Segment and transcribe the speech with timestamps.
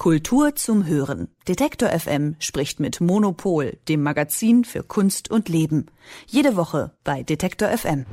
[0.00, 1.28] Kultur zum Hören.
[1.46, 5.88] Detektor FM spricht mit Monopol, dem Magazin für Kunst und Leben.
[6.26, 8.06] Jede Woche bei Detektor FM.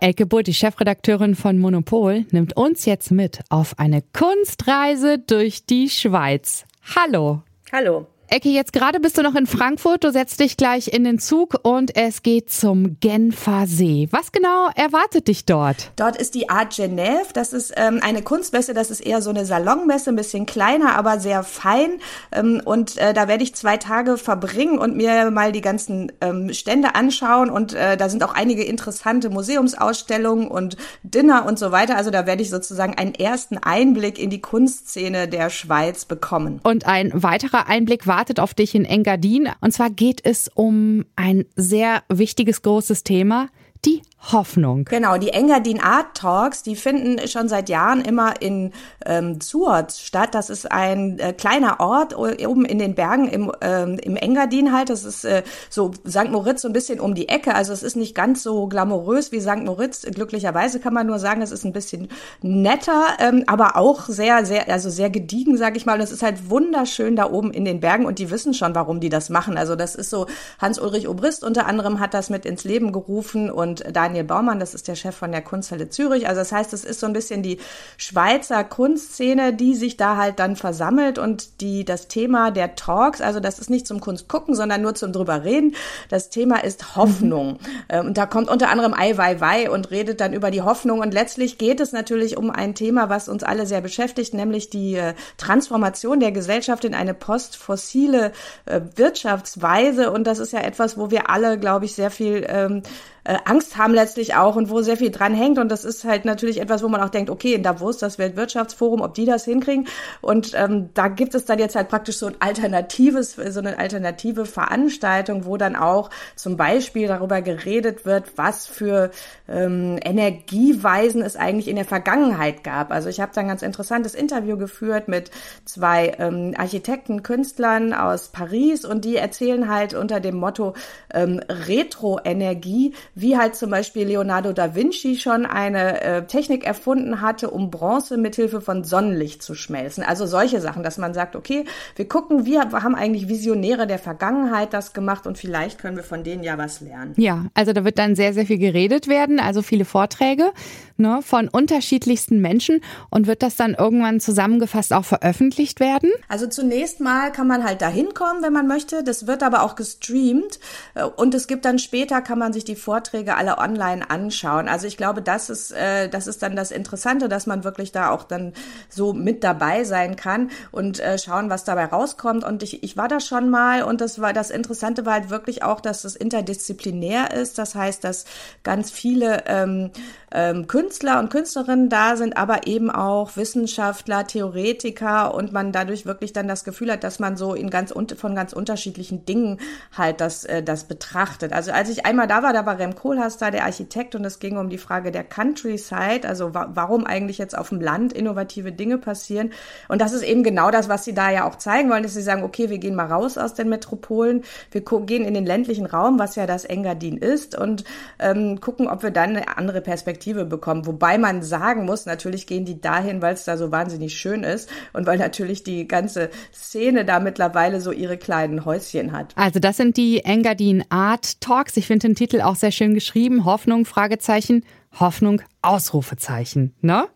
[0.00, 5.90] Elke Butt, die Chefredakteurin von Monopol, nimmt uns jetzt mit auf eine Kunstreise durch die
[5.90, 6.64] Schweiz.
[6.96, 7.42] Hallo.
[7.70, 8.06] Hallo.
[8.28, 11.60] Ecke, jetzt gerade bist du noch in Frankfurt, du setzt dich gleich in den Zug
[11.62, 14.08] und es geht zum Genfer See.
[14.10, 15.92] Was genau erwartet dich dort?
[15.94, 19.46] Dort ist die Art Genève, das ist ähm, eine Kunstmesse, das ist eher so eine
[19.46, 22.00] Salonmesse, ein bisschen kleiner, aber sehr fein
[22.32, 26.52] ähm, und äh, da werde ich zwei Tage verbringen und mir mal die ganzen ähm,
[26.52, 31.96] Stände anschauen und äh, da sind auch einige interessante Museumsausstellungen und Dinner und so weiter,
[31.96, 36.60] also da werde ich sozusagen einen ersten Einblick in die Kunstszene der Schweiz bekommen.
[36.64, 39.50] Und ein weiterer Einblick war wartet auf dich in Engadin.
[39.60, 43.48] Und zwar geht es um ein sehr wichtiges, großes Thema,
[43.84, 44.84] die Hoffnung.
[44.86, 48.72] Genau, die Engadin Art Talks, die finden schon seit Jahren immer in
[49.04, 50.30] ähm, Zuort statt.
[50.34, 54.90] Das ist ein äh, kleiner Ort oben in den Bergen im, ähm, im Engadin halt.
[54.90, 56.30] Das ist äh, so St.
[56.30, 57.54] Moritz so ein bisschen um die Ecke.
[57.54, 59.64] Also es ist nicht ganz so glamourös wie St.
[59.64, 60.02] Moritz.
[60.02, 62.08] Glücklicherweise kann man nur sagen, es ist ein bisschen
[62.42, 65.94] netter, ähm, aber auch sehr, sehr, also sehr gediegen, sag ich mal.
[65.94, 68.98] Und es ist halt wunderschön da oben in den Bergen und die wissen schon, warum
[68.98, 69.56] die das machen.
[69.56, 70.26] Also das ist so,
[70.58, 74.72] Hans-Ulrich Obrist unter anderem hat das mit ins Leben gerufen und Daniel Daniel Baumann, das
[74.72, 76.26] ist der Chef von der Kunsthalle Zürich.
[76.26, 77.58] Also das heißt, es ist so ein bisschen die
[77.98, 83.38] Schweizer Kunstszene, die sich da halt dann versammelt und die das Thema der Talks, also
[83.40, 85.74] das ist nicht zum Kunst gucken, sondern nur zum drüber reden.
[86.08, 87.58] Das Thema ist Hoffnung.
[87.90, 88.06] Mhm.
[88.06, 91.00] Und da kommt unter anderem Ai Weiwei und redet dann über die Hoffnung.
[91.00, 94.94] Und letztlich geht es natürlich um ein Thema, was uns alle sehr beschäftigt, nämlich die
[94.94, 98.32] äh, Transformation der Gesellschaft in eine postfossile
[98.64, 100.10] äh, Wirtschaftsweise.
[100.10, 102.82] Und das ist ja etwas, wo wir alle, glaube ich, sehr viel ähm,
[103.26, 105.58] äh, Angst haben letztlich auch und wo sehr viel dran hängt.
[105.58, 109.00] Und das ist halt natürlich etwas, wo man auch denkt, okay, in Davos, das Weltwirtschaftsforum,
[109.00, 109.88] ob die das hinkriegen.
[110.20, 114.46] Und ähm, da gibt es dann jetzt halt praktisch so ein alternatives, so eine alternative
[114.46, 119.10] Veranstaltung, wo dann auch zum Beispiel darüber geredet wird, was für
[119.48, 122.92] ähm, Energieweisen es eigentlich in der Vergangenheit gab.
[122.92, 125.32] Also ich habe da ein ganz interessantes Interview geführt mit
[125.64, 130.74] zwei ähm, Architekten, Künstlern aus Paris und die erzählen halt unter dem Motto
[131.12, 137.50] ähm, Retro-Energie, wie halt zum Beispiel Leonardo da Vinci schon eine äh, Technik erfunden hatte,
[137.50, 140.04] um Bronze mithilfe von Sonnenlicht zu schmelzen.
[140.04, 141.64] Also solche Sachen, dass man sagt, okay,
[141.96, 146.24] wir gucken, wir haben eigentlich Visionäre der Vergangenheit das gemacht und vielleicht können wir von
[146.24, 147.14] denen ja was lernen.
[147.16, 150.52] Ja, also da wird dann sehr, sehr viel geredet werden, also viele Vorträge
[150.98, 156.10] ne, von unterschiedlichsten Menschen und wird das dann irgendwann zusammengefasst auch veröffentlicht werden?
[156.28, 159.02] Also zunächst mal kann man halt da hinkommen, wenn man möchte.
[159.02, 160.60] Das wird aber auch gestreamt
[160.94, 164.68] äh, und es gibt dann später, kann man sich die Vorträge Vorträge alle online anschauen.
[164.68, 168.10] Also ich glaube, das ist, äh, das ist dann das Interessante, dass man wirklich da
[168.10, 168.52] auch dann
[168.88, 172.44] so mit dabei sein kann und äh, schauen, was dabei rauskommt.
[172.44, 175.62] Und ich, ich war da schon mal und das war das Interessante war halt wirklich
[175.62, 177.58] auch, dass es interdisziplinär ist.
[177.58, 178.24] Das heißt, dass
[178.64, 179.90] ganz viele ähm,
[180.32, 186.32] ähm, Künstler und Künstlerinnen da sind, aber eben auch Wissenschaftler, Theoretiker und man dadurch wirklich
[186.32, 189.60] dann das Gefühl hat, dass man so in ganz von ganz unterschiedlichen Dingen
[189.96, 191.52] halt das, äh, das betrachtet.
[191.52, 194.40] Also als ich einmal da war, da war Rem Koolhaas da, der Architekt, und es
[194.40, 198.72] ging um die Frage der Countryside, also wa warum eigentlich jetzt auf dem Land innovative
[198.72, 199.52] Dinge passieren.
[199.88, 202.22] Und das ist eben genau das, was sie da ja auch zeigen wollen, dass sie
[202.22, 206.18] sagen, okay, wir gehen mal raus aus den Metropolen, wir gehen in den ländlichen Raum,
[206.18, 207.84] was ja das Engadin ist, und
[208.18, 210.86] ähm, gucken, ob wir dann eine andere Perspektive bekommen.
[210.86, 214.70] Wobei man sagen muss, natürlich gehen die dahin, weil es da so wahnsinnig schön ist
[214.92, 219.34] und weil natürlich die ganze Szene da mittlerweile so ihre kleinen Häuschen hat.
[219.36, 221.76] Also das sind die Engadin Art Talks.
[221.76, 223.44] Ich finde den Titel auch sehr schön geschrieben.
[223.44, 224.64] Hoffnung, Fragezeichen,
[224.98, 226.74] Hoffnung, Ausrufezeichen.
[226.80, 227.06] Ne?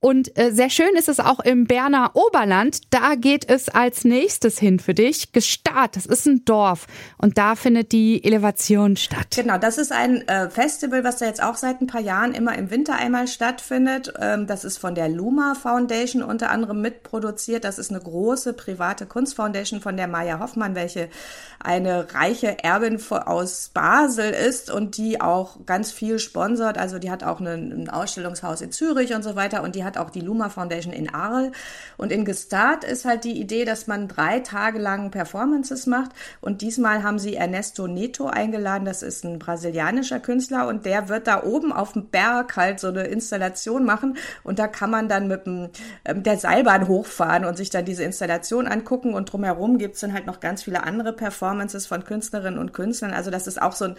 [0.00, 2.92] Und äh, sehr schön ist es auch im Berner Oberland.
[2.92, 5.32] Da geht es als nächstes hin für dich.
[5.32, 6.86] Gestart, das ist ein Dorf.
[7.16, 9.28] Und da findet die Elevation statt.
[9.34, 12.56] Genau, das ist ein äh, Festival, was da jetzt auch seit ein paar Jahren immer
[12.56, 14.12] im Winter einmal stattfindet.
[14.20, 17.64] Ähm, das ist von der Luma Foundation unter anderem mitproduziert.
[17.64, 21.08] Das ist eine große private Kunstfoundation von der Maya Hoffmann, welche
[21.60, 26.78] eine reiche Erbin aus Basel ist und die auch ganz viel sponsert.
[26.78, 29.62] Also die hat auch ein Ausstellungshaus in Zürich und so weiter.
[29.62, 31.50] Und die hat auch die Luma Foundation in Arl.
[31.96, 36.12] Und in Gestart ist halt die Idee, dass man drei Tage lang Performances macht.
[36.40, 38.84] Und diesmal haben sie Ernesto Neto eingeladen.
[38.84, 42.88] Das ist ein brasilianischer Künstler und der wird da oben auf dem Berg halt so
[42.88, 44.16] eine Installation machen.
[44.44, 45.70] Und da kann man dann mit dem,
[46.04, 49.14] ähm, der Seilbahn hochfahren und sich dann diese Installation angucken.
[49.14, 53.12] Und drumherum gibt's dann halt noch ganz viele andere Performances von Künstlerinnen und Künstlern.
[53.12, 53.96] Also das ist auch so ein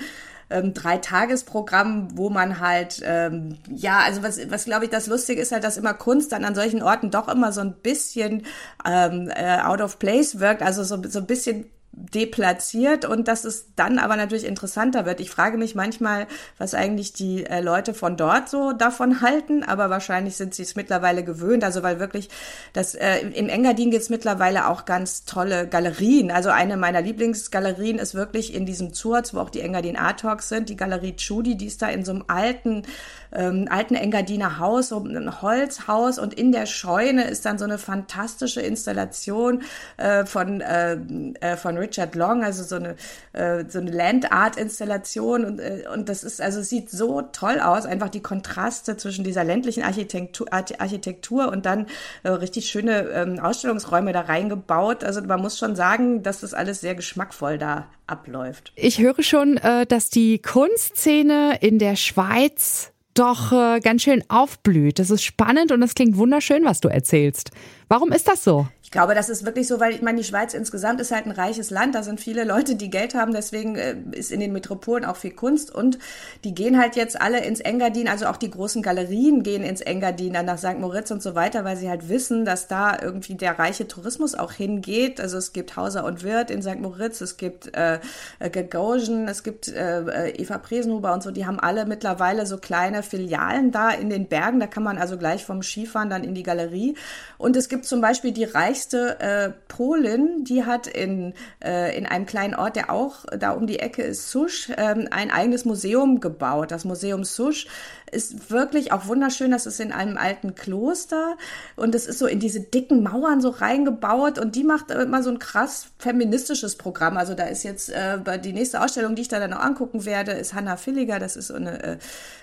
[0.49, 5.51] ähm, Dreitagesprogramm, wo man halt, ähm, ja, also was, was glaube ich das Lustige ist
[5.51, 8.43] halt, dass immer Kunst dann an solchen Orten doch immer so ein bisschen
[8.85, 11.65] ähm, äh, out of place wirkt, also so, so ein bisschen
[12.13, 15.19] deplatziert und dass es dann aber natürlich interessanter wird.
[15.19, 19.89] Ich frage mich manchmal, was eigentlich die äh, Leute von dort so davon halten, aber
[19.89, 21.63] wahrscheinlich sind sie es mittlerweile gewöhnt.
[21.63, 22.29] Also weil wirklich
[22.73, 26.31] das äh, im Engadin gibt es mittlerweile auch ganz tolle Galerien.
[26.31, 30.49] Also eine meiner Lieblingsgalerien ist wirklich in diesem Zurz, wo auch die Engadin Art Talks
[30.49, 32.83] sind, die Galerie Chudi, die ist da in so einem alten
[33.31, 37.77] ähm, alten Engadiner Haus, so ein Holzhaus und in der Scheune ist dann so eine
[37.77, 39.61] fantastische Installation
[39.97, 40.97] äh, von äh,
[41.41, 42.95] äh, von Richard Long, also so eine
[43.33, 47.59] äh, so eine Land Art Installation und äh, und das ist also sieht so toll
[47.59, 51.87] aus, einfach die Kontraste zwischen dieser ländlichen Architektur, Architektur und dann
[52.23, 55.03] äh, richtig schöne ähm, Ausstellungsräume da reingebaut.
[55.03, 58.71] Also man muss schon sagen, dass das alles sehr geschmackvoll da abläuft.
[58.75, 64.99] Ich höre schon, äh, dass die Kunstszene in der Schweiz doch äh, ganz schön aufblüht.
[64.99, 67.51] Das ist spannend und das klingt wunderschön, was du erzählst.
[67.89, 68.67] Warum ist das so?
[68.89, 71.31] Ich glaube, das ist wirklich so, weil ich meine, die Schweiz insgesamt ist halt ein
[71.31, 71.93] reiches Land.
[71.93, 73.33] Da sind viele Leute, die Geld haben.
[73.33, 75.69] Deswegen äh, ist in den Metropolen auch viel Kunst.
[75.69, 75.99] Und
[76.43, 78.07] die gehen halt jetzt alle ins Engadin.
[78.07, 80.79] Also auch die großen Galerien gehen ins Engadin, dann nach St.
[80.79, 84.53] Moritz und so weiter, weil sie halt wissen, dass da irgendwie der reiche Tourismus auch
[84.53, 85.21] hingeht.
[85.21, 86.79] Also es gibt Hauser und Wirt in St.
[86.79, 87.99] Moritz, es gibt äh,
[88.39, 91.29] äh Gagosian, es gibt äh, Eva Presenhuber und so.
[91.29, 94.59] Die haben alle mittlerweile so kleine Filialen da in den Bergen.
[94.59, 96.95] Da kann man also gleich vom Skifahren dann in die Galerie.
[97.37, 101.33] Und es gibt zum Beispiel die reichsten reichste äh, Polin, die hat in,
[101.63, 105.31] äh, in einem kleinen Ort, der auch da um die Ecke ist, Susch, ähm, ein
[105.31, 106.71] eigenes Museum gebaut.
[106.71, 107.67] Das Museum Susch
[108.11, 109.51] ist wirklich auch wunderschön.
[109.51, 111.37] Das ist in einem alten Kloster
[111.75, 115.29] und es ist so in diese dicken Mauern so reingebaut und die macht immer so
[115.29, 117.17] ein krass feministisches Programm.
[117.17, 120.31] Also da ist jetzt äh, die nächste Ausstellung, die ich da dann noch angucken werde,
[120.31, 121.19] ist Hannah Villiger.
[121.19, 121.97] Das ist so eine äh,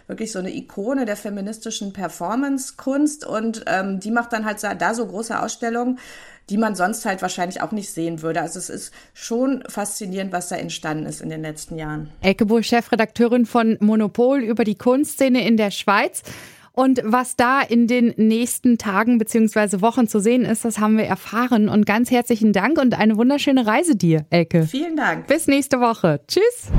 [0.07, 5.07] wirklich so eine Ikone der feministischen Performance-Kunst und ähm, die macht dann halt da so
[5.07, 5.99] große Ausstellungen
[6.51, 8.41] die man sonst halt wahrscheinlich auch nicht sehen würde.
[8.41, 12.11] Also es ist schon faszinierend, was da entstanden ist in den letzten Jahren.
[12.21, 16.23] Elke Bull, Chefredakteurin von Monopol über die Kunstszene in der Schweiz.
[16.77, 19.81] Und was da in den nächsten Tagen bzw.
[19.81, 21.71] Wochen zu sehen ist, das haben wir erfahren.
[21.71, 24.65] Und ganz herzlichen Dank und eine wunderschöne Reise dir, Elke.
[24.65, 25.27] Vielen Dank.
[25.27, 26.21] Bis nächste Woche.
[26.29, 26.71] Tschüss.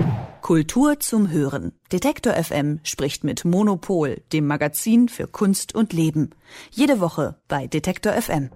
[0.41, 1.73] Kultur zum Hören.
[1.91, 6.29] Detektor FM spricht mit Monopol, dem Magazin für Kunst und Leben.
[6.69, 8.51] Jede Woche bei Detektor FM.